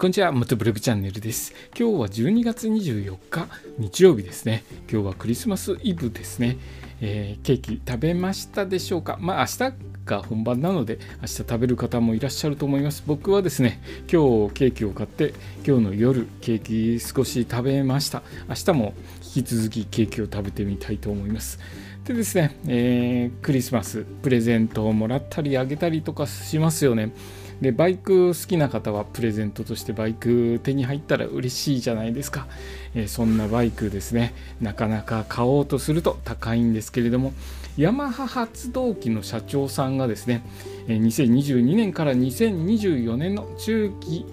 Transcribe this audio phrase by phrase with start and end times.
[0.00, 1.52] こんにちは、元ブログチャンネルです。
[1.78, 4.64] 今日は12月24日、日曜日ですね。
[4.90, 6.56] 今日はクリスマスイブですね。
[7.02, 9.18] えー、ケーキ食べましたでしょうか？
[9.20, 9.74] まあ明日
[10.06, 15.34] が本番なので明日食べる方もいらっしゃると思います僕はですね今日ケーキを買って
[15.66, 21.60] 今日の夜ケーキ少し食べました明日も引き続きケーキを食べてみたいと思います
[22.04, 27.12] でですね、えー、クリスマスプレゼントをもらったりあげたりとかしますよね
[27.60, 32.46] でバイク好きな方はプレゼントとしてバイク手に入ったら嬉しいじゃないですか、
[32.94, 34.34] えー、そんなバイクですね。
[34.60, 37.32] なかなか買おうとすると高いんですけれども。
[37.76, 40.42] ヤマハ発動機の社長さんがですね
[40.88, 44.26] 2022年から2024年の中期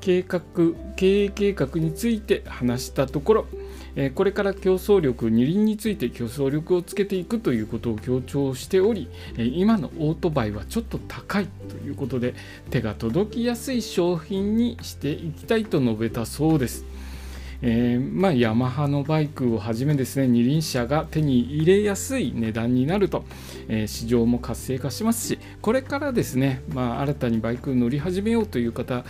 [0.00, 0.40] 計画
[0.96, 3.46] 経営計画について話したところ
[4.14, 12.34] これから競争力二輪について競争力をつけていくということを強調しており今のオートバイはちょっと高いということで
[12.70, 16.84] 手が届きやすい商品にしていきたいと述べたそうです。
[17.62, 23.24] えー、まあ、ヤマハのバイクをはじめですね二輪車が手に入れやすい値段になると、
[23.68, 29.04] えー、市場も活性化しますしこれからですね、まあ、新たにバイク乗り始めようという方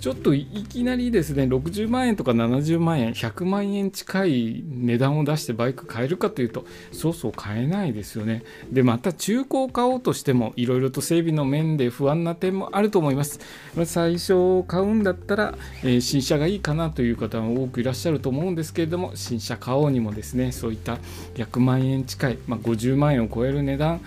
[0.00, 8.42] ちょっといきなりですね60万円とか70万円100万円近い値段を出してバイク買えるかというとそうそう買えないですよね。
[8.70, 13.40] でまた中古を買おうとしてもいろいろと整備の面で不安な点もあると思います。
[13.86, 20.98] 最初買うんだったら、えー、新車がいいかなという方も多くいらっしゃっしゃると思うんですけれども新車買おうにもですねそういった
[21.34, 24.00] 100万円近い、まあ、50万円を超える値段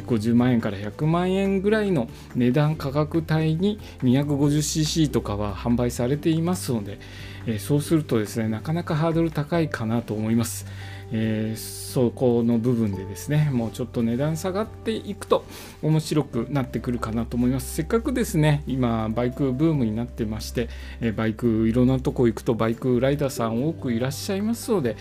[0.00, 6.98] 50万円から100万円ぐらいの値段価格帯に 250cc とかは販売されていますので、
[7.46, 10.66] えそうするとですねなかなかハードル高いかなと思います。
[11.12, 15.44] えー、そこの部分でですねもうちょっと値段下がっていくと
[15.82, 20.70] 面白くなってくるかなと思いますせっかくですね今バイクブームになってまして、
[21.02, 24.96] え、バイクいろんなとこ行くとバイクライダーさん多くいらっしゃいますので、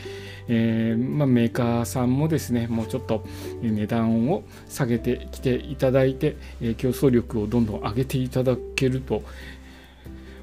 [0.50, 3.26] えー、まあ、メーカーさんもですねもうちょっと
[3.62, 9.24] 値段を下げてきていただいて、え競争力をどんどん上げていただけると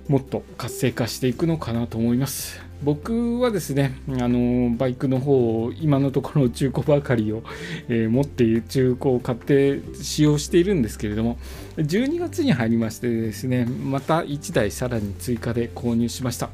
[0.08, 2.68] もっと活性化していくのかなと思います。
[2.82, 7.42] 僕はですね、あのバイクの方を今のところ中古ばかりを、
[7.88, 11.38] えー、持っている中古を買って使用しているんですけれども
[11.76, 16.50] 12月に入りましてですねまた1台さらに追加で購入しました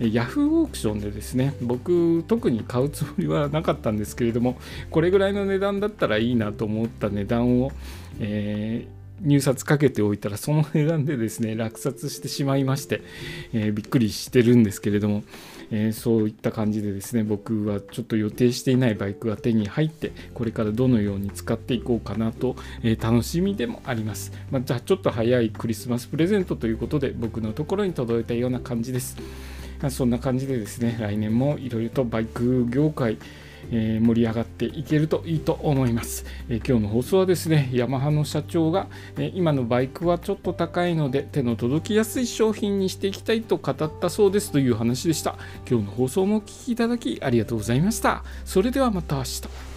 [0.00, 4.56] ヤフーオークションでですね僕特に買うつもりはなかったんですけれども
[4.90, 7.72] これぐらいの値段だったらいいなと思った値段を、
[8.20, 13.02] えー入札かけておいたらその値段でですね落札してしまいまして、
[13.52, 15.22] えー、びっくりしてるんですけれども、
[15.70, 29.16] えー、そういった感じでですね僕はちょっと予定していないバイクが手に入ってこれからどのように使っていこうかなと、えー、楽しみでもあります、まあ、じゃあちょっと早いクリスマスプレゼントということで僕のところに届いたような感じです。
[29.90, 33.18] そんな感じでですね来年もいろいろとバイク業界
[33.70, 45.36] え、盛り上がっていけるといいと思います、え、今日の放送はですねヤマハの社長が、え、今のバイクはちょっと高いので手の届きやすい商品にしていきたいと語ったそうですという話でした。
[45.68, 48.24] 今日の放送もお聴きいただきありがとうございました。
[48.44, 49.73] それではまた明日。